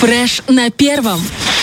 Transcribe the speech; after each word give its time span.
Фреш 0.00 0.42
на 0.48 0.70
первом. 0.70 1.20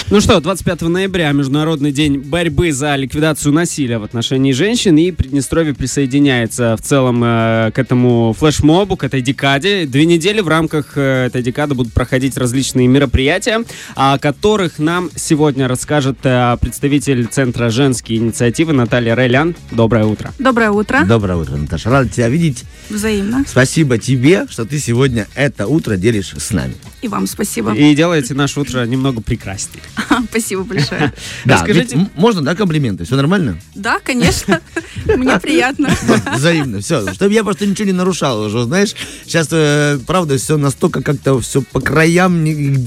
Ну 0.09 0.21
что, 0.21 0.39
25 0.39 0.83
ноября 0.83 1.33
Международный 1.33 1.91
день 1.91 2.19
борьбы 2.19 2.71
за 2.71 2.95
ликвидацию 2.95 3.53
насилия 3.53 3.97
в 3.97 4.03
отношении 4.03 4.53
женщин, 4.53 4.95
и 4.95 5.11
Приднестровье 5.11 5.73
присоединяется 5.73 6.77
в 6.77 6.81
целом 6.81 7.21
э, 7.25 7.71
к 7.73 7.77
этому 7.77 8.31
флешмобу, 8.31 8.95
к 8.95 9.03
этой 9.03 9.19
декаде. 9.19 9.85
Две 9.85 10.05
недели 10.05 10.39
в 10.39 10.47
рамках 10.47 10.93
э, 10.95 11.25
этой 11.25 11.43
декады 11.43 11.75
будут 11.75 11.91
проходить 11.91 12.37
различные 12.37 12.87
мероприятия, 12.87 13.65
о 13.97 14.17
которых 14.17 14.79
нам 14.79 15.09
сегодня 15.13 15.67
расскажет 15.67 16.19
э, 16.23 16.55
представитель 16.61 17.25
Центра 17.25 17.69
женские 17.69 18.19
инициативы 18.19 18.71
Наталья 18.71 19.13
Рейлян. 19.13 19.57
Доброе 19.71 20.05
утро. 20.05 20.33
Доброе 20.39 20.71
утро. 20.71 21.03
Доброе 21.03 21.35
утро, 21.35 21.57
Наташа. 21.57 21.89
Рада 21.89 22.07
тебя 22.07 22.29
видеть. 22.29 22.63
Взаимно. 22.89 23.43
Спасибо 23.45 23.97
тебе, 23.97 24.47
что 24.49 24.63
ты 24.63 24.79
сегодня 24.79 25.27
это 25.35 25.67
утро 25.67 25.97
делишь 25.97 26.33
с 26.37 26.51
нами. 26.51 26.75
И 27.01 27.09
вам 27.09 27.27
спасибо. 27.27 27.75
И 27.75 27.93
делаете 27.93 28.35
наше 28.35 28.61
утро 28.61 28.85
немного 28.85 29.21
прекраснее. 29.21 29.83
Спасибо 30.29 30.63
большое. 30.63 31.13
Да, 31.45 31.65
м- 31.67 32.09
можно, 32.15 32.41
да, 32.41 32.55
комплименты? 32.55 33.05
Все 33.05 33.15
нормально? 33.15 33.59
Да, 33.75 33.99
конечно. 33.99 34.61
Мне 35.05 35.39
приятно. 35.39 35.89
Вот, 36.07 36.21
Взаимно, 36.35 36.79
все. 36.81 37.13
Чтобы 37.13 37.33
я 37.33 37.43
просто 37.43 37.65
ничего 37.65 37.85
не 37.87 37.93
нарушал 37.93 38.41
уже, 38.41 38.63
знаешь. 38.63 38.95
Сейчас, 39.25 39.47
э, 39.51 39.99
правда, 40.05 40.37
все 40.37 40.57
настолько 40.57 41.01
как-то 41.01 41.39
все 41.39 41.61
по 41.61 41.79
краям 41.81 42.43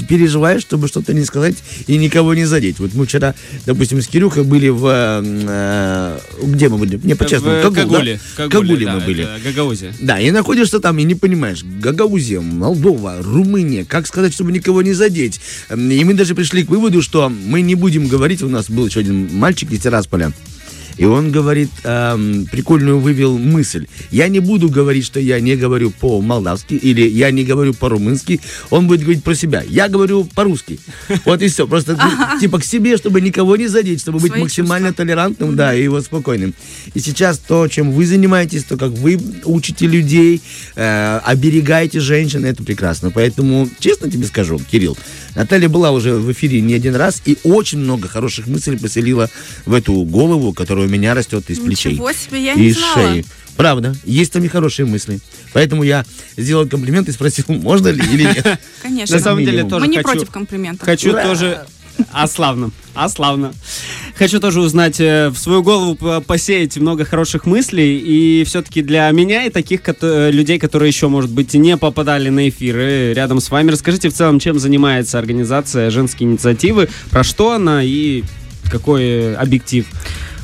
переживаешь, 0.09 0.62
чтобы 0.62 0.88
что-то 0.88 1.12
не 1.12 1.24
сказать 1.24 1.56
и 1.87 1.96
никого 1.98 2.34
не 2.34 2.45
задеть. 2.45 2.78
Вот 2.78 2.95
мы 2.95 3.06
вчера, 3.06 3.34
допустим, 3.66 4.01
с 4.01 4.06
Кирюхой 4.06 4.45
были 4.45 4.68
в... 4.68 4.87
э, 4.87 6.18
где 6.42 6.68
мы 6.68 6.79
были? 6.79 7.01
Не, 7.02 7.15
по-честному. 7.15 7.60
Кагуле. 7.73 8.20
Кагуле 8.37 8.90
мы 8.90 9.01
были. 9.01 9.29
Гагаузия. 9.45 9.92
Да, 10.01 10.18
и 10.20 10.30
находишься 10.30 10.80
там, 10.80 10.98
и 10.98 11.02
не 11.04 11.15
понимаешь, 11.15 11.62
Гагаузия, 11.65 12.40
Молдова, 12.40 13.16
Румыния, 13.23 13.84
как 13.84 14.06
сказать, 14.06 14.32
чтобы 14.32 14.52
никого 14.52 14.82
не 14.82 14.92
задеть. 14.92 15.40
И 15.70 16.04
мы 16.04 16.15
даже 16.15 16.34
пришли 16.34 16.65
к 16.65 16.68
выводу, 16.70 16.99
что 17.02 17.28
мы 17.28 17.60
не 17.62 17.74
будем 17.74 18.09
говорить, 18.09 18.42
у 18.42 18.48
нас 18.48 18.70
был 18.70 18.87
еще 18.87 19.01
один 19.01 19.37
мальчик 19.37 19.70
из 19.73 19.80
Тирасполя, 19.80 20.32
и 21.01 21.06
он 21.06 21.32
говорит, 21.32 21.70
эм, 21.84 22.46
прикольную 22.52 23.01
вывел 23.01 23.38
мысль. 23.38 23.87
Я 24.10 24.29
не 24.29 24.38
буду 24.38 24.68
говорить, 24.68 25.07
что 25.07 25.18
я 25.18 25.40
не 25.40 25.57
говорю 25.57 25.92
по-молдавски 25.92 26.74
или 26.74 27.09
я 27.09 27.30
не 27.30 27.42
говорю 27.42 27.73
по-румынски. 27.73 28.38
Он 28.68 28.87
будет 28.87 29.01
говорить 29.01 29.24
про 29.24 29.34
себя. 29.34 29.65
Я 29.66 29.88
говорю 29.88 30.24
по-русски. 30.24 30.79
Вот 31.24 31.40
и 31.40 31.48
все. 31.48 31.66
Просто 31.66 31.96
ну, 31.96 32.38
типа 32.40 32.59
к 32.59 32.65
себе, 32.65 32.98
чтобы 32.98 33.23
никого 33.23 33.57
не 33.57 33.66
задеть, 33.66 34.02
чтобы 34.02 34.18
быть 34.18 34.37
максимально 34.37 34.92
толерантным, 34.92 35.57
да, 35.57 35.74
и 35.74 35.88
вот 35.88 36.04
спокойным. 36.04 36.52
И 36.92 37.01
сейчас 37.01 37.38
то, 37.38 37.66
чем 37.66 37.92
вы 37.92 38.04
занимаетесь, 38.04 38.64
то, 38.64 38.76
как 38.76 38.90
вы 38.90 39.18
учите 39.45 39.87
людей, 39.87 40.42
э, 40.76 41.20
оберегаете 41.24 42.01
женщин, 42.01 42.45
это 42.45 42.62
прекрасно. 42.62 43.10
Поэтому, 43.10 43.70
честно 43.79 44.10
тебе 44.10 44.26
скажу, 44.26 44.60
Кирилл, 44.70 44.98
Наталья 45.35 45.70
была 45.70 45.92
уже 45.92 46.12
в 46.16 46.30
эфире 46.32 46.60
не 46.60 46.74
один 46.74 46.95
раз 46.95 47.23
и 47.24 47.38
очень 47.42 47.79
много 47.79 48.07
хороших 48.07 48.46
мыслей 48.48 48.76
поселила 48.76 49.30
в 49.64 49.73
эту 49.73 49.95
голову, 50.02 50.52
которая 50.52 50.87
у 50.87 50.90
меня 50.91 51.15
растет 51.15 51.49
из 51.49 51.59
плечей. 51.59 51.93
Ничего 51.93 52.13
себе, 52.13 52.45
я 52.45 52.55
не 52.55 52.69
из 52.69 52.77
знала. 52.79 52.95
шеи. 53.15 53.24
Правда, 53.57 53.95
есть 54.05 54.33
там 54.33 54.43
и 54.45 54.49
хорошие 54.49 54.87
мысли. 54.87 55.21
Поэтому 55.52 55.82
я 55.82 56.05
сделал 56.37 56.66
комплимент 56.69 57.09
и 57.09 57.13
спросил, 57.13 57.45
можно 57.49 57.88
ли 57.88 58.02
или 58.13 58.24
нет. 58.24 58.60
Конечно. 58.82 59.16
На 59.16 59.23
самом 59.23 59.45
деле 59.45 59.65
тоже 59.65 59.85
Мы 59.85 59.88
не 59.88 59.97
хочу... 59.99 60.09
против 60.10 60.30
комплиментов. 60.30 60.87
Хочу 60.87 61.13
тоже... 61.13 61.65
А 62.13 62.27
славно, 62.27 62.71
а 62.95 63.10
славно. 63.10 63.52
Хочу 64.16 64.41
тоже 64.41 64.60
узнать, 64.60 65.00
э, 65.00 65.28
в 65.28 65.37
свою 65.37 65.62
голову 65.62 65.97
по- 65.97 66.22
посеять 66.22 66.78
много 66.78 67.04
хороших 67.04 67.44
мыслей, 67.44 67.99
и 67.99 68.44
все-таки 68.44 68.81
для 68.81 69.10
меня 69.10 69.44
и 69.44 69.50
таких 69.50 69.82
э, 69.84 70.31
людей, 70.31 70.59
которые 70.59 70.88
еще, 70.88 71.09
может 71.09 71.31
быть, 71.31 71.53
не 71.53 71.77
попадали 71.77 72.31
на 72.31 72.49
эфиры 72.49 73.12
рядом 73.12 73.41
с 73.41 73.50
вами, 73.50 73.71
расскажите 73.71 74.09
в 74.09 74.15
целом, 74.15 74.38
чем 74.41 74.59
занимается 74.59 75.19
организация 75.19 75.91
женские 75.91 76.31
инициативы, 76.31 76.88
про 77.10 77.22
что 77.22 77.53
она 77.53 77.82
и 77.84 78.25
какой 78.71 79.34
объектив. 79.37 79.87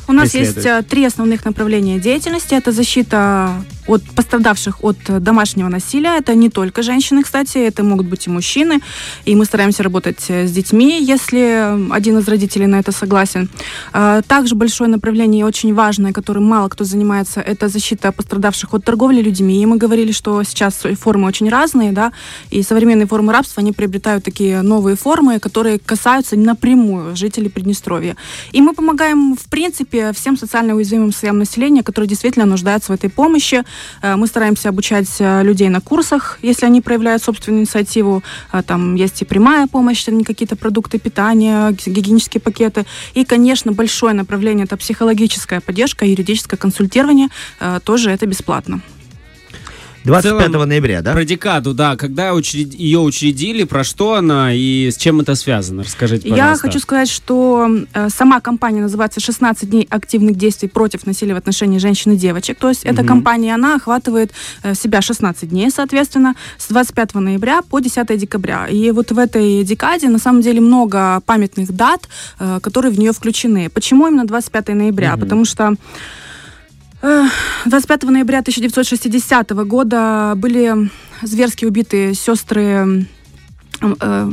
У 0.07 0.13
нас 0.13 0.33
есть 0.33 0.65
э, 0.65 0.83
три 0.83 1.05
основных 1.05 1.45
направления 1.45 1.99
деятельности. 1.99 2.53
Это 2.53 2.71
защита 2.71 3.51
от 3.87 4.03
пострадавших 4.03 4.83
от 4.83 4.97
э, 5.07 5.19
домашнего 5.19 5.69
насилия. 5.69 6.17
Это 6.17 6.35
не 6.35 6.49
только 6.49 6.83
женщины, 6.83 7.23
кстати, 7.23 7.57
это 7.57 7.83
могут 7.83 8.07
быть 8.07 8.27
и 8.27 8.29
мужчины. 8.29 8.81
И 9.25 9.35
мы 9.35 9.45
стараемся 9.45 9.83
работать 9.83 10.25
э, 10.29 10.47
с 10.47 10.51
детьми, 10.51 11.01
если 11.01 11.39
э, 11.39 11.87
один 11.91 12.17
из 12.17 12.27
родителей 12.27 12.67
на 12.67 12.79
это 12.79 12.91
согласен. 12.91 13.49
А, 13.93 14.21
Также 14.21 14.55
большое 14.55 14.89
направление 14.89 15.41
и 15.41 15.43
очень 15.43 15.73
важное, 15.73 16.13
которым 16.13 16.43
мало 16.43 16.69
кто 16.69 16.83
занимается, 16.83 17.41
это 17.41 17.67
защита 17.69 18.11
пострадавших 18.11 18.73
от 18.73 18.83
торговли 18.83 19.21
людьми. 19.21 19.61
И 19.61 19.65
мы 19.65 19.77
говорили, 19.77 20.11
что 20.11 20.43
сейчас 20.43 20.83
формы 20.99 21.27
очень 21.27 21.49
разные, 21.49 21.91
да, 21.91 22.11
и 22.49 22.63
современные 22.63 23.07
формы 23.07 23.33
рабства, 23.33 23.61
они 23.61 23.71
приобретают 23.71 24.23
такие 24.23 24.61
новые 24.61 24.95
формы, 24.95 25.39
которые 25.39 25.79
касаются 25.79 26.35
напрямую 26.35 27.15
жителей 27.15 27.49
Приднестровья. 27.49 28.15
И 28.51 28.61
мы 28.61 28.73
помогаем, 28.73 29.35
в 29.35 29.49
принципе, 29.49 30.11
всем 30.13 30.37
социально 30.37 30.75
уязвимым 30.75 31.11
слоям 31.11 31.39
населения, 31.39 31.83
которые 31.83 32.09
действительно 32.09 32.45
нуждаются 32.45 32.91
в 32.91 32.95
этой 32.95 33.09
помощи. 33.09 33.63
Э, 34.01 34.15
Мы 34.15 34.27
стараемся 34.27 34.69
обучать 34.69 35.09
э, 35.19 35.43
людей 35.43 35.69
на 35.69 35.81
курсах, 35.81 36.39
если 36.41 36.65
они 36.65 36.81
проявляют 36.81 37.23
собственную 37.23 37.61
инициативу. 37.61 38.23
Э, 38.53 38.61
Там 38.63 38.95
есть 38.95 39.21
и 39.21 39.25
прямая 39.25 39.67
помощь, 39.67 40.07
не 40.07 40.23
какие-то 40.23 40.55
продукты 40.55 40.99
питания, 40.99 41.71
гигиенические 41.71 42.41
пакеты. 42.41 42.85
И, 43.13 43.25
конечно, 43.25 43.71
большое 43.71 44.13
направление 44.13 44.65
это 44.65 44.77
психологическая 44.77 45.61
поддержка, 45.61 46.05
юридическое 46.05 46.57
консультирование. 46.57 47.29
Тоже 47.83 48.11
это 48.11 48.25
бесплатно. 48.25 48.81
25 50.07 50.51
целом, 50.51 50.69
ноября, 50.69 51.01
да? 51.01 51.13
Про 51.13 51.25
декаду, 51.25 51.73
да, 51.73 51.95
когда 51.95 52.33
учред- 52.33 52.75
ее 52.75 52.99
учредили, 52.99 53.63
про 53.63 53.83
что 53.83 54.15
она 54.15 54.53
и 54.53 54.89
с 54.91 54.97
чем 54.97 55.19
это 55.19 55.35
связано, 55.35 55.83
расскажите, 55.83 56.29
пожалуйста. 56.29 56.53
Я 56.53 56.57
хочу 56.57 56.79
сказать, 56.79 57.09
что 57.09 57.67
э, 57.93 58.09
сама 58.09 58.39
кампания 58.41 58.81
называется 58.81 59.19
«16 59.19 59.65
дней 59.65 59.87
активных 59.89 60.35
действий 60.35 60.67
против 60.69 61.05
насилия 61.05 61.33
в 61.33 61.37
отношении 61.37 61.77
женщин 61.77 62.13
и 62.13 62.17
девочек». 62.17 62.57
То 62.57 62.69
есть 62.69 62.83
эта 62.83 63.03
кампания, 63.03 63.53
она 63.53 63.75
охватывает 63.75 64.31
э, 64.63 64.73
в 64.73 64.75
себя 64.75 65.01
16 65.01 65.49
дней, 65.49 65.69
соответственно, 65.69 66.35
с 66.57 66.67
25 66.67 67.15
ноября 67.15 67.61
по 67.61 67.79
10 67.79 68.17
декабря. 68.17 68.67
И 68.67 68.91
вот 68.91 69.11
в 69.11 69.19
этой 69.19 69.63
декаде 69.63 70.09
на 70.09 70.19
самом 70.19 70.41
деле 70.41 70.61
много 70.61 71.21
памятных 71.25 71.71
дат, 71.75 72.07
э, 72.39 72.59
которые 72.61 72.91
в 72.91 72.99
нее 72.99 73.11
включены. 73.11 73.69
Почему 73.69 74.07
именно 74.07 74.25
25 74.25 74.69
ноября? 74.69 75.17
Потому 75.17 75.45
что 75.45 75.75
25 77.65 78.03
ноября 78.03 78.39
1960 78.39 79.51
года 79.65 80.33
были 80.35 80.89
зверски 81.21 81.65
убиты 81.65 82.13
сестры 82.13 83.07
э, 83.81 84.31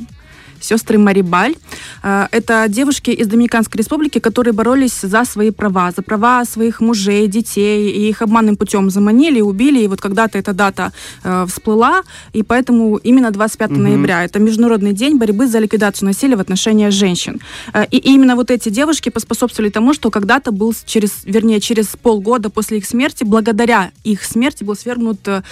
сестры 0.64 0.98
Марибаль. 0.98 1.54
Э, 2.02 2.26
Это 2.32 2.66
девушки 2.69 3.10
из 3.10 3.26
Доминиканской 3.28 3.78
республики, 3.78 4.19
которые 4.20 4.52
боролись 4.52 5.00
за 5.02 5.25
свои 5.25 5.50
права, 5.50 5.91
за 5.97 6.02
права 6.02 6.44
своих 6.44 6.80
мужей, 6.80 7.28
детей, 7.28 7.91
и 7.91 8.08
их 8.08 8.22
обманным 8.22 8.56
путем 8.56 8.91
заманили, 8.91 9.41
убили, 9.42 9.80
и 9.84 9.88
вот 9.88 10.00
когда-то 10.00 10.38
эта 10.38 10.52
дата 10.52 10.92
э, 11.25 11.47
всплыла, 11.48 12.02
и 12.36 12.42
поэтому 12.42 12.97
именно 12.97 13.30
25 13.30 13.70
ноября 13.70 14.25
это 14.25 14.38
Международный 14.41 14.92
день 14.92 15.16
борьбы 15.19 15.47
за 15.47 15.58
ликвидацию 15.60 16.06
насилия 16.08 16.36
в 16.36 16.41
отношении 16.41 16.91
женщин. 16.91 17.41
Э, 17.75 17.84
И 17.91 17.96
именно 18.14 18.34
вот 18.36 18.50
эти 18.50 18.70
девушки 18.70 19.10
поспособствовали 19.10 19.70
тому, 19.70 19.94
что 19.94 20.10
когда-то 20.10 20.50
был 20.52 20.75
через, 20.86 21.10
вернее, 21.25 21.60
через 21.60 21.86
полгода 22.02 22.48
после 22.50 22.78
их 22.78 22.86
смерти, 22.86 23.25
благодаря 23.25 23.91
их 24.06 24.25
смерти 24.25 24.64
был 24.64 24.76
свергнут 24.76 25.19
э, 25.28 25.42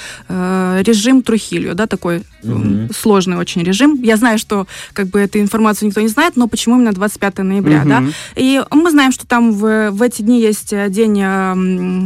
режим 0.86 1.22
Трухилью, 1.22 1.74
да, 1.74 1.86
такой 1.86 2.22
м, 2.44 2.88
сложный 2.94 3.36
очень 3.36 3.62
режим. 3.62 4.02
Я 4.02 4.16
знаю, 4.16 4.38
что 4.38 4.66
как 5.02 5.10
бы 5.10 5.18
эту 5.20 5.40
информацию 5.40 5.88
никто 5.88 6.00
не 6.00 6.08
знает, 6.08 6.36
но 6.36 6.46
почему 6.48 6.76
именно 6.76 6.92
25 6.92 7.38
ноября, 7.38 7.82
да? 7.84 8.04
И 8.36 8.62
мы 8.70 8.90
знаем, 8.90 9.10
что 9.12 9.26
там 9.26 9.52
в, 9.52 9.90
в 9.90 10.02
эти 10.02 10.22
дни 10.22 10.40
есть 10.40 10.72
э, 10.72 10.88
день 10.88 11.18
э, 11.20 12.04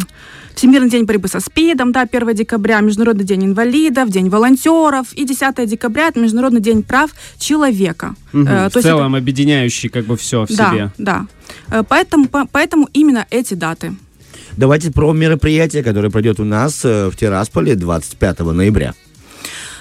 Всемирный 0.55 0.89
день 0.89 1.05
борьбы 1.05 1.29
со 1.29 1.39
СПИДом, 1.41 1.93
да, 1.93 2.07
1 2.11 2.35
декабря, 2.35 2.81
Международный 2.81 3.25
день 3.27 3.45
инвалидов, 3.45 4.09
День 4.09 4.31
волонтеров, 4.31 5.13
и 5.13 5.27
10 5.27 5.69
декабря 5.69 6.09
это 6.09 6.19
Международный 6.19 6.63
день 6.63 6.83
прав 6.83 7.11
человека. 7.39 8.15
Мгм, 8.33 8.49
Э, 8.49 8.69
в 8.69 8.73
то 8.73 8.79
есть 8.79 8.87
это- 8.87 8.97
целом 8.97 9.15
объединяющий 9.15 9.91
как 9.91 10.07
бы 10.07 10.17
все 10.17 10.47
в 10.47 10.57
да, 10.57 10.71
себе. 10.71 10.91
да. 10.97 11.27
Э, 11.71 11.83
Поэтому, 11.87 12.27
по- 12.29 12.47
поэтому 12.51 12.89
именно 12.95 13.27
эти 13.31 13.53
даты. 13.53 13.93
Давайте 14.57 14.91
про 14.91 15.13
мероприятие, 15.13 15.83
которое 15.83 16.09
пройдет 16.09 16.41
у 16.41 16.45
нас 16.45 16.81
э, 16.85 17.11
в 17.11 17.17
Тирасполе 17.17 17.75
25 17.75 18.41
ноября. 18.55 18.95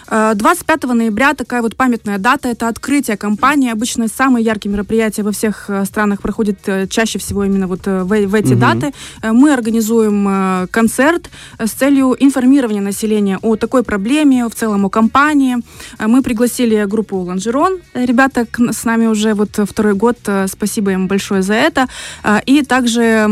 Э, 0.09 0.33
25 0.35 0.83
ноября 0.83 1.33
такая 1.33 1.61
вот 1.61 1.75
памятная 1.75 2.17
дата, 2.17 2.49
это 2.49 2.67
открытие 2.67 3.17
кампании. 3.17 3.71
Обычно 3.71 4.07
самые 4.07 4.45
яркие 4.45 4.71
мероприятия 4.73 5.23
во 5.23 5.31
всех 5.31 5.69
э, 5.69 5.85
странах 5.85 6.21
проходят 6.21 6.57
э, 6.67 6.87
чаще 6.87 7.19
всего 7.19 7.43
именно 7.43 7.67
вот 7.67 7.87
э, 7.87 8.03
в, 8.03 8.07
в 8.27 8.35
эти 8.35 8.53
даты. 8.53 8.93
Э, 9.21 9.31
Мы 9.31 9.53
организуем 9.53 10.27
э, 10.27 10.67
концерт 10.71 11.29
э, 11.57 11.67
с 11.67 11.71
целью 11.71 12.15
информирования 12.19 12.81
населения 12.81 13.39
о 13.41 13.55
такой 13.55 13.83
проблеме, 13.83 14.47
в 14.47 14.55
целом 14.55 14.85
о 14.85 14.89
кампании. 14.89 15.57
Э, 15.99 16.07
Мы 16.07 16.21
пригласили 16.21 16.85
группу 16.85 17.17
Ланжерон. 17.17 17.79
Э, 17.93 18.05
Ребята 18.05 18.45
с 18.71 18.85
нами 18.85 19.07
уже 19.07 19.33
вот 19.33 19.59
второй 19.69 19.93
год, 19.93 20.17
э, 20.27 20.47
спасибо 20.47 20.91
им 20.91 21.07
большое 21.07 21.41
за 21.41 21.53
это. 21.53 21.87
Э, 22.23 22.39
И 22.45 22.61
также 22.63 23.05
Э, 23.05 23.27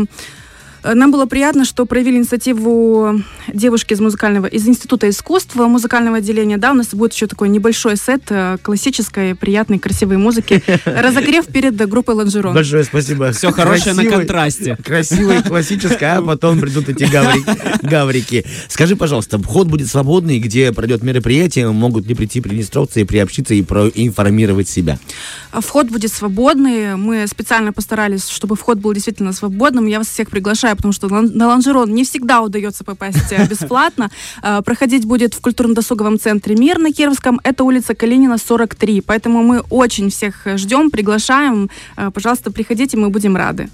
Нам 0.84 1.10
было 1.10 1.24
приятно, 1.24 1.64
что 1.64 1.86
проявили 1.86 2.18
инициативу 2.18 3.20
девушки 3.52 3.94
из 3.94 4.00
музыкального, 4.00 4.46
из 4.46 4.68
Института 4.68 5.08
искусства 5.08 5.66
музыкального 5.66 6.18
отделения. 6.18 6.58
Да, 6.58 6.72
у 6.72 6.74
нас 6.74 6.88
будет 6.88 7.14
еще 7.14 7.26
такой 7.26 7.48
небольшой 7.48 7.96
сет 7.96 8.24
э, 8.28 8.58
классической, 8.62 9.34
приятной, 9.34 9.78
красивой 9.78 10.18
музыки. 10.18 10.62
Разогрев 10.84 11.46
перед 11.46 11.74
группой 11.88 12.14
Лонжерон. 12.14 12.54
Большое 12.54 12.84
спасибо. 12.84 13.32
Все 13.32 13.50
хорошее 13.50 13.94
на 13.94 14.02
Красивый- 14.02 14.10
контрасте. 14.18 14.76
Красивое, 14.84 15.42
классическое, 15.42 16.18
а 16.18 16.22
потом 16.22 16.60
придут 16.60 16.88
эти 16.90 17.04
гаври- 17.04 17.44
гаврики. 17.82 18.44
Скажи, 18.68 18.94
пожалуйста, 18.94 19.38
вход 19.38 19.68
будет 19.68 19.88
свободный, 19.88 20.38
где 20.38 20.70
пройдет 20.72 21.02
мероприятие, 21.02 21.70
могут 21.72 22.06
ли 22.06 22.14
прийти 22.14 22.42
приднестровцы 22.42 23.00
и 23.00 23.04
приобщиться 23.04 23.54
и 23.54 23.62
проинформировать 23.62 24.68
себя? 24.68 24.98
Вход 25.52 25.88
будет 25.88 26.12
свободный. 26.12 26.96
Мы 26.96 27.26
специально 27.26 27.72
постарались, 27.72 28.28
чтобы 28.28 28.56
вход 28.56 28.78
был 28.78 28.92
действительно 28.92 29.32
свободным. 29.32 29.86
Я 29.86 29.98
вас 29.98 30.08
всех 30.08 30.28
приглашаю, 30.30 30.73
потому 30.74 30.92
что 30.92 31.08
на 31.08 31.46
Лонжерон 31.48 31.92
не 31.94 32.04
всегда 32.04 32.40
удается 32.42 32.84
попасть 32.84 33.32
э, 33.32 33.46
бесплатно. 33.46 34.10
Э, 34.42 34.62
Проходить 34.64 35.04
будет 35.04 35.34
в 35.34 35.40
культурно-досуговом 35.40 36.18
центре 36.18 36.56
«Мир» 36.56 36.78
на 36.78 36.92
Кировском. 36.92 37.40
Это 37.44 37.64
улица 37.64 37.94
Калинина, 37.94 38.38
43. 38.38 39.00
Поэтому 39.02 39.42
мы 39.42 39.60
очень 39.70 40.10
всех 40.10 40.46
ждем, 40.56 40.90
приглашаем. 40.90 41.70
Э, 41.96 42.10
Пожалуйста, 42.12 42.50
приходите, 42.50 42.96
мы 42.96 43.10
будем 43.10 43.36
рады. 43.36 43.68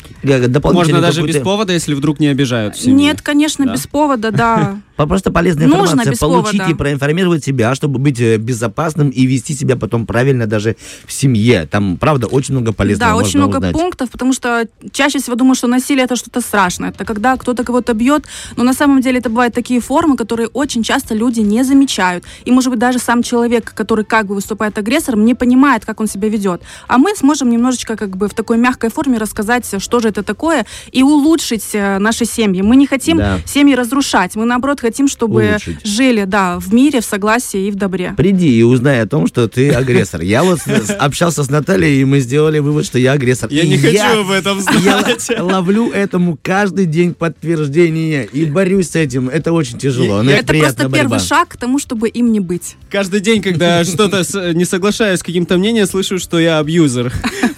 Можно 0.62 1.00
даже 1.00 1.22
без 1.22 1.36
повода, 1.36 1.72
если 1.72 1.94
вдруг 1.94 2.20
не 2.20 2.28
обижают. 2.28 2.84
Нет, 2.84 3.22
конечно, 3.22 3.64
без 3.64 3.86
повода, 3.86 4.30
да. 4.30 4.78
Просто 5.06 5.30
полезная 5.32 5.66
Нужно 5.66 5.82
информация. 6.02 6.12
без 6.12 6.18
Получить 6.18 6.52
повода. 6.58 6.70
и 6.72 6.74
проинформировать 6.74 7.44
себя, 7.44 7.74
чтобы 7.74 7.98
быть 7.98 8.20
э, 8.20 8.36
безопасным 8.36 9.10
и 9.10 9.26
вести 9.26 9.54
себя 9.54 9.76
потом 9.76 10.06
правильно 10.06 10.46
даже 10.46 10.76
в 11.06 11.12
семье. 11.12 11.66
Там, 11.70 11.96
правда, 11.96 12.26
очень 12.26 12.54
много 12.54 12.72
полезного 12.72 13.12
Да, 13.12 13.16
очень 13.16 13.38
много 13.38 13.56
узнать. 13.56 13.72
пунктов, 13.72 14.10
потому 14.10 14.32
что 14.32 14.66
чаще 14.92 15.18
всего 15.18 15.36
думаю, 15.36 15.54
что 15.54 15.66
насилие 15.66 16.04
это 16.04 16.16
что-то 16.16 16.40
страшное. 16.40 16.90
Это 16.90 17.04
когда 17.04 17.36
кто-то 17.36 17.64
кого-то 17.64 17.94
бьет, 17.94 18.24
но 18.56 18.64
на 18.64 18.74
самом 18.74 19.00
деле 19.00 19.18
это 19.18 19.28
бывают 19.30 19.54
такие 19.54 19.80
формы, 19.80 20.16
которые 20.16 20.48
очень 20.48 20.82
часто 20.82 21.14
люди 21.14 21.40
не 21.40 21.62
замечают. 21.64 22.24
И, 22.44 22.50
может 22.52 22.70
быть, 22.70 22.78
даже 22.78 22.98
сам 22.98 23.22
человек, 23.22 23.72
который 23.74 24.04
как 24.04 24.26
бы 24.26 24.34
выступает 24.34 24.76
агрессором, 24.78 25.24
не 25.24 25.34
понимает, 25.34 25.84
как 25.84 26.00
он 26.00 26.06
себя 26.06 26.28
ведет. 26.28 26.62
А 26.88 26.98
мы 26.98 27.14
сможем 27.16 27.50
немножечко 27.50 27.96
как 27.96 28.16
бы 28.16 28.28
в 28.28 28.34
такой 28.34 28.56
мягкой 28.58 28.90
форме 28.90 29.18
рассказать, 29.18 29.64
что 29.82 30.00
же 30.00 30.08
это 30.08 30.22
такое, 30.22 30.66
и 30.92 31.02
улучшить 31.02 31.68
э, 31.74 31.98
наши 31.98 32.24
семьи. 32.24 32.62
Мы 32.62 32.76
не 32.76 32.86
хотим 32.86 33.18
Да. 33.18 33.38
семьи 33.46 33.74
разрушать, 33.74 34.36
мы 34.36 34.44
наоборот 34.44 34.80
хотим, 34.80 34.89
чтобы 35.08 35.48
Улучшить. 35.48 35.84
жили, 35.86 36.24
да, 36.24 36.58
в 36.58 36.72
мире, 36.74 37.00
в 37.00 37.04
согласии 37.04 37.66
и 37.66 37.70
в 37.70 37.74
добре. 37.76 38.14
Приди 38.16 38.58
и 38.58 38.62
узнай 38.62 39.00
о 39.02 39.06
том, 39.06 39.26
что 39.26 39.48
ты 39.48 39.70
агрессор. 39.70 40.20
Я 40.22 40.42
вот 40.42 40.60
общался 40.98 41.42
с 41.44 41.50
Натальей, 41.50 42.00
и 42.00 42.04
мы 42.04 42.20
сделали 42.20 42.58
вывод, 42.58 42.84
что 42.86 42.98
я 42.98 43.12
агрессор. 43.12 43.50
Я 43.50 43.62
И 43.62 43.68
не 43.68 43.78
хочу 43.78 44.20
об 44.20 44.30
этом 44.30 44.58
Я 44.84 45.00
знать. 45.00 45.30
л- 45.30 45.46
ловлю 45.46 45.90
этому 45.90 46.38
каждый 46.42 46.86
день 46.86 47.14
подтверждение 47.14 48.26
и 48.32 48.44
борюсь 48.44 48.90
с 48.90 48.96
этим. 48.96 49.28
Это 49.28 49.52
очень 49.52 49.78
тяжело, 49.78 50.22
но 50.22 50.30
Я- 50.30 50.38
это, 50.38 50.52
Это 50.52 50.58
просто 50.62 50.82
борьба. 50.88 50.96
первый 50.98 51.18
шаг 51.20 51.48
к 51.48 51.56
тому, 51.56 51.78
чтобы 51.78 52.08
им 52.08 52.32
не 52.32 52.40
быть. 52.40 52.76
Каждый 52.90 53.20
день, 53.20 53.42
когда 53.42 53.84
что-то 53.84 54.24
с- 54.24 54.52
не 54.54 54.64
соглашаюсь 54.64 55.20
с 55.20 55.22
каким-то 55.22 55.58
мнением, 55.58 55.86
слышу, 55.86 56.18
что 56.18 56.38
я 56.38 56.58
абьюзер. 56.58 57.12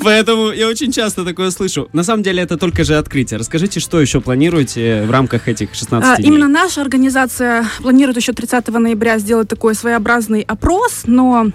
Поэтому 0.05 0.51
я 0.51 0.69
очень 0.69 0.93
часто 0.93 1.25
такое 1.25 1.51
слышу. 1.51 1.89
На 1.93 2.03
самом 2.03 2.23
деле 2.23 2.43
это 2.43 2.57
только 2.57 2.85
же 2.85 2.97
открытие. 2.97 3.39
Расскажите, 3.39 3.81
что 3.81 4.01
еще 4.01 4.21
планируете 4.21 5.05
в 5.07 5.11
рамках 5.11 5.49
этих 5.49 5.75
16 5.75 6.09
А, 6.09 6.17
дней? 6.17 6.27
Именно 6.29 6.49
наша 6.49 6.81
организация 6.81 7.67
планирует 7.81 8.17
еще 8.17 8.33
30 8.33 8.69
ноября 8.69 9.19
сделать 9.19 9.49
такой 9.49 9.75
своеобразный 9.75 10.43
опрос, 10.43 11.03
но 11.07 11.49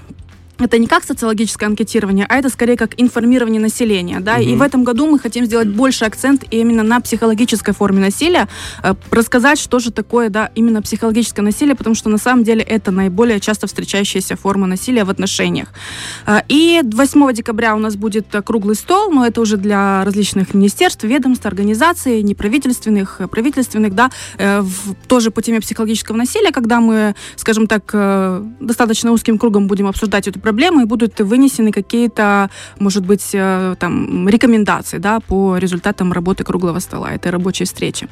это 0.60 0.78
не 0.78 0.88
как 0.88 1.04
социологическое 1.04 1.70
анкетирование, 1.70 2.26
а 2.28 2.36
это 2.38 2.50
скорее 2.50 2.76
как 2.78 3.00
информирование 3.00 3.62
населения. 3.62 4.20
Да? 4.20 4.38
И 4.38 4.56
в 4.56 4.62
этом 4.62 4.84
году 4.84 5.08
мы 5.08 5.20
хотим 5.20 5.46
сделать 5.46 5.68
больше 5.68 6.06
акцент 6.06 6.44
именно 6.52 6.84
на 6.84 7.00
психологической 7.00 7.74
форме 7.74 8.00
насилия, 8.00 8.48
э, 8.84 8.96
рассказать, 9.12 9.60
что 9.60 9.80
же 9.80 9.92
такое 9.92 10.30
да, 10.30 10.50
именно 10.56 10.82
психологическое 10.82 11.42
насилие, 11.42 11.76
потому 11.76 11.96
что 11.96 12.10
на 12.10 12.18
самом 12.18 12.44
деле 12.44 12.62
это 12.62 12.92
наиболее 12.92 13.40
часто 13.40 13.68
встречающаяся 13.68 14.36
форма 14.36 14.68
насилия 14.68 15.04
в 15.04 15.10
отношениях. 15.10 15.68
А, 16.26 16.44
И 16.48 16.82
8 16.84 17.34
декабря 17.34 17.76
у 17.76 17.80
нас 17.80 17.96
будет 17.96 18.34
э, 18.34 18.42
круглый 18.42 18.76
стол, 18.76 19.12
но 19.12 19.26
это 19.26 19.42
уже 19.42 19.58
для 19.58 20.04
различных 20.06 20.54
министерств, 20.54 21.04
ведомств, 21.04 21.46
организаций, 21.46 22.22
неправительственных, 22.24 23.22
э, 23.22 23.28
правительственных, 23.28 23.94
да, 23.94 24.10
э, 24.38 24.62
в- 24.62 24.96
тоже 25.08 25.32
по 25.32 25.42
теме 25.42 25.60
психологического 25.60 26.18
насилия, 26.18 26.52
когда 26.52 26.80
мы, 26.80 27.16
скажем 27.36 27.68
так, 27.68 27.84
э, 27.94 28.44
достаточно 28.60 29.12
узким 29.12 29.38
кругом 29.38 29.68
будем 29.68 29.88
обсуждать 29.88 30.28
эту 30.28 30.40
проблему 30.48 30.82
и 30.82 30.86
будут 30.86 31.20
вынесены 31.20 31.72
какие-то, 31.72 32.50
может 32.80 33.06
быть, 33.06 33.32
э, 33.34 33.76
там, 33.80 34.30
рекомендации, 34.30 34.98
да, 34.98 35.20
по 35.20 35.58
результатам 35.58 36.14
работы 36.14 36.46
круглого 36.46 36.80
стола, 36.80 37.12
этой 37.12 37.32
рабочей 37.32 37.66
встречи. 37.66 38.08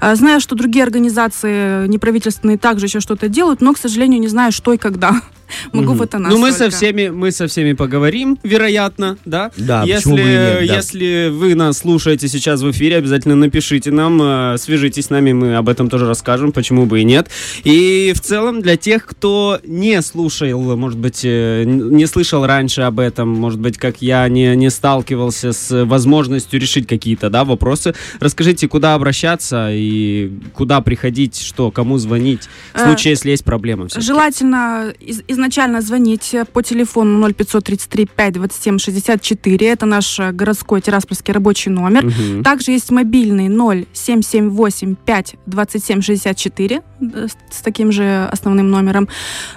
А, 0.00 0.16
Знаю, 0.16 0.40
что 0.40 0.56
другие 0.56 0.82
организации 0.82 1.86
неправительственные 1.86 2.58
также 2.58 2.86
еще 2.86 3.00
что-то 3.00 3.28
делают, 3.28 3.60
но, 3.60 3.72
к 3.72 3.78
сожалению, 3.78 4.20
не 4.20 4.28
знаю, 4.28 4.50
что 4.50 4.72
и 4.72 4.78
когда. 4.78 5.20
Могу 5.72 5.92
вот 5.94 6.14
она. 6.14 6.28
Ну, 6.30 6.38
мы 6.38 6.52
со 6.52 6.70
всеми, 6.70 7.08
мы 7.08 7.30
со 7.30 7.46
всеми 7.46 7.72
поговорим, 7.72 8.38
вероятно, 8.42 9.16
да? 9.24 9.50
Да, 9.56 9.82
если, 9.84 10.66
если 10.66 11.28
вы 11.30 11.54
нас 11.54 11.78
слушаете 11.78 12.28
сейчас 12.28 12.62
в 12.62 12.70
эфире, 12.70 12.96
обязательно 12.96 13.34
напишите 13.36 13.90
нам, 13.90 14.20
э, 14.22 14.56
свяжитесь 14.58 15.06
с 15.06 15.10
нами, 15.10 15.32
мы 15.32 15.56
об 15.56 15.68
этом 15.68 15.88
тоже 15.88 16.06
расскажем, 16.06 16.52
почему 16.52 16.86
бы 16.86 17.00
и 17.00 17.04
нет. 17.04 17.28
И 17.64 18.12
в 18.14 18.20
целом 18.20 18.62
для 18.62 18.76
тех, 18.76 19.04
кто 19.06 19.60
не 19.64 20.00
слушал, 20.02 20.76
может 20.76 20.98
быть, 20.98 21.20
э, 21.24 21.64
не 21.64 22.06
слышал 22.06 22.44
раньше 22.46 22.82
об 22.82 22.98
этом, 23.00 23.28
может 23.28 23.60
быть, 23.60 23.78
как 23.78 24.02
я, 24.02 24.28
не, 24.28 24.54
не 24.56 24.70
сталкивался 24.70 25.52
с 25.52 25.84
возможностью 25.84 26.60
решить 26.60 26.86
какие-то, 26.86 27.30
да, 27.30 27.44
вопросы, 27.44 27.94
расскажите, 28.20 28.68
куда 28.68 28.94
обращаться 28.94 29.68
и 29.72 30.30
куда 30.54 30.80
приходить, 30.80 31.40
что, 31.40 31.70
кому 31.70 31.98
звонить, 31.98 32.42
в 32.74 32.78
Э, 32.78 32.84
случае, 32.86 33.12
если 33.12 33.30
есть 33.30 33.44
проблемы. 33.44 33.88
всё-таки. 33.88 34.06
Желательно 34.06 34.92
из- 35.00 35.22
изначально 35.36 35.80
звонить 35.80 36.34
по 36.52 36.62
телефону 36.62 37.18
0533 37.28 38.06
527 38.16 38.78
64. 38.78 39.66
Это 39.68 39.86
наш 39.86 40.18
э, 40.20 40.32
городской 40.32 40.80
тираспольский 40.80 41.32
рабочий 41.34 41.70
номер. 41.70 42.04
Мгм. 42.06 42.42
Также 42.42 42.72
есть 42.72 42.90
мобильный 42.90 43.48
0778 43.48 44.94
5 44.96 45.34
27 45.46 46.00
64 46.02 46.82
э, 47.00 47.26
с 47.50 47.60
таким 47.62 47.92
же 47.92 48.28
основным 48.32 48.70
номером. 48.70 49.08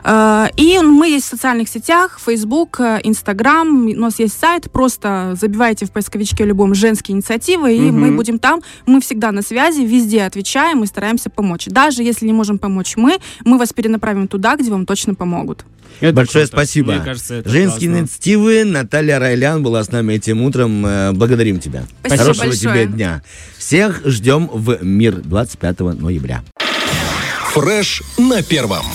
Э, 0.03 0.47
И 0.57 0.79
мы 0.79 1.07
есть 1.09 1.25
в 1.25 1.29
социальных 1.29 1.69
сетях, 1.69 2.19
Facebook, 2.25 2.79
э, 2.79 2.99
Instagram, 3.03 3.87
у 3.87 3.99
нас 3.99 4.19
есть 4.19 4.39
сайт, 4.39 4.69
просто 4.71 5.35
забивайте 5.39 5.85
в 5.85 5.91
поисковичке 5.91 6.45
любом 6.45 6.75
женские 6.75 7.15
инициативы, 7.15 7.75
и 7.75 7.79
Мгм. 7.91 8.01
мы 8.01 8.11
будем 8.15 8.39
там. 8.39 8.61
Мы 8.85 8.99
всегда 9.01 9.31
на 9.31 9.41
связи, 9.41 9.81
везде 9.81 10.23
отвечаем 10.23 10.83
и 10.83 10.87
стараемся 10.87 11.29
помочь. 11.29 11.65
Даже 11.67 12.03
если 12.03 12.25
не 12.27 12.33
можем 12.33 12.57
помочь 12.59 12.97
мы, 12.97 13.17
мы 13.45 13.57
вас 13.57 13.73
перенаправим 13.73 14.27
туда, 14.27 14.55
где 14.55 14.69
вам 14.71 14.85
точно 14.85 15.13
помогут. 15.15 15.65
Это 15.99 16.13
Большое 16.13 16.45
круто. 16.45 16.57
спасибо. 16.57 16.93
Мне 16.93 17.03
кажется, 17.03 17.33
это 17.35 17.49
Женские 17.49 17.89
классно. 17.89 18.01
инициативы. 18.03 18.63
Наталья 18.63 19.19
Райлян 19.19 19.61
была 19.61 19.83
с 19.83 19.91
нами 19.91 20.13
этим 20.13 20.41
утром. 20.43 20.85
Э, 20.85 21.11
Благодарим 21.11 21.59
тебя. 21.59 21.83
Спасибо 21.99 22.23
Хорошего 22.23 22.45
большое. 22.45 22.85
тебе 22.85 22.85
дня. 22.93 23.21
Всех 23.57 24.01
ждем 24.05 24.47
в 24.47 24.81
мир 24.81 25.15
25 25.15 25.79
ноября. 25.99 26.43
Фреш 27.53 28.01
на 28.17 28.41
первом. 28.43 28.85